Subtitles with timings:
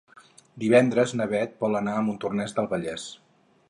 [0.63, 3.09] Divendres na Beth vol anar a Montornès del Vallès.